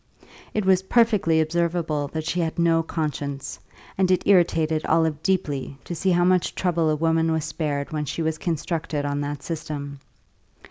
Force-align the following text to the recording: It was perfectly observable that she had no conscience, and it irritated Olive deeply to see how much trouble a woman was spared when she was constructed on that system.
It 0.55 0.65
was 0.65 0.81
perfectly 0.81 1.39
observable 1.39 2.07
that 2.07 2.25
she 2.25 2.39
had 2.39 2.57
no 2.57 2.81
conscience, 2.81 3.59
and 3.99 4.09
it 4.09 4.25
irritated 4.25 4.83
Olive 4.87 5.21
deeply 5.21 5.77
to 5.83 5.93
see 5.93 6.09
how 6.09 6.23
much 6.23 6.55
trouble 6.55 6.89
a 6.89 6.95
woman 6.95 7.31
was 7.31 7.45
spared 7.45 7.91
when 7.91 8.05
she 8.05 8.23
was 8.23 8.39
constructed 8.39 9.05
on 9.05 9.21
that 9.21 9.43
system. 9.43 9.99